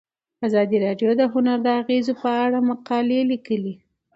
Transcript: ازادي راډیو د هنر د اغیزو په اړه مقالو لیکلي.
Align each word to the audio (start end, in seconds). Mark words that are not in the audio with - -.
ازادي 0.47 0.77
راډیو 0.85 1.09
د 1.17 1.21
هنر 1.33 1.57
د 1.63 1.67
اغیزو 1.81 2.13
په 2.21 2.29
اړه 2.43 2.59
مقالو 2.69 3.19
لیکلي. 3.31 3.73